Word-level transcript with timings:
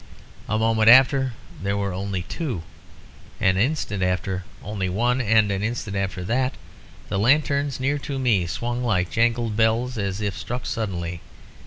A 0.49 0.57
moment 0.57 0.89
after 0.89 1.33
there 1.61 1.77
were 1.77 1.93
only 1.93 2.23
two; 2.23 2.63
an 3.39 3.55
instant 3.55 4.01
after 4.01 4.45
only 4.63 4.89
one; 4.89 5.21
and 5.21 5.51
an 5.51 5.61
instant 5.61 5.95
after 5.95 6.23
that 6.23 6.55
the 7.09 7.19
lanterns 7.19 7.79
near 7.79 7.99
to 7.99 8.17
me 8.17 8.47
swung 8.47 8.83
like 8.83 9.11
jangled 9.11 9.55
bells, 9.55 9.99
as 9.99 10.19
if 10.19 10.35
struck 10.35 10.65
suddenly. 10.65 11.21